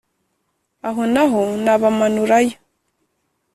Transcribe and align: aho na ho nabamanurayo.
aho 0.87 1.01
na 1.13 1.23
ho 1.31 1.41
nabamanurayo. 1.63 2.57